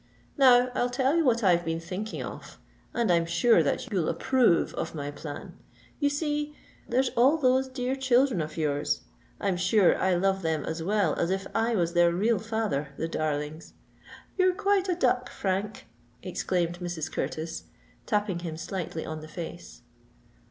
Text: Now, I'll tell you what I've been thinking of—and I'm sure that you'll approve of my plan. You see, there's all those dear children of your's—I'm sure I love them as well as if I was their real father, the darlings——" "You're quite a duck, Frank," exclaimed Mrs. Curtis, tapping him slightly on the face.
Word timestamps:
Now, 0.35 0.71
I'll 0.73 0.89
tell 0.89 1.15
you 1.15 1.23
what 1.23 1.43
I've 1.43 1.63
been 1.63 1.79
thinking 1.79 2.23
of—and 2.23 3.11
I'm 3.11 3.27
sure 3.27 3.61
that 3.61 3.91
you'll 3.91 4.09
approve 4.09 4.73
of 4.73 4.95
my 4.95 5.11
plan. 5.11 5.53
You 5.99 6.09
see, 6.09 6.55
there's 6.89 7.09
all 7.09 7.37
those 7.37 7.67
dear 7.67 7.95
children 7.95 8.41
of 8.41 8.57
your's—I'm 8.57 9.57
sure 9.57 9.95
I 10.01 10.15
love 10.15 10.41
them 10.41 10.65
as 10.65 10.81
well 10.81 11.13
as 11.19 11.29
if 11.29 11.45
I 11.53 11.75
was 11.75 11.93
their 11.93 12.11
real 12.11 12.39
father, 12.39 12.93
the 12.97 13.07
darlings——" 13.07 13.73
"You're 14.39 14.55
quite 14.55 14.89
a 14.89 14.95
duck, 14.95 15.29
Frank," 15.29 15.85
exclaimed 16.23 16.79
Mrs. 16.79 17.11
Curtis, 17.11 17.65
tapping 18.07 18.39
him 18.39 18.57
slightly 18.57 19.05
on 19.05 19.19
the 19.21 19.27
face. 19.27 19.83